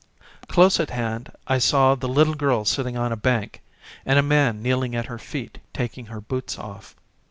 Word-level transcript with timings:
Close 0.47 0.79
at 0.79 0.89
hand 0.89 1.31
I 1.45 1.59
saw 1.59 1.93
the 1.93 2.07
little 2.07 2.33
girl 2.33 2.65
sitting 2.65 2.97
on 2.97 3.11
a 3.11 3.15
bank, 3.15 3.61
and 4.03 4.17
a 4.17 4.23
man 4.23 4.59
kneeling 4.63 4.95
at 4.95 5.05
her 5.05 5.19
feet 5.19 5.59
taking 5.73 6.07
her 6.07 6.19
boots 6.19 6.57
off. 6.57 6.95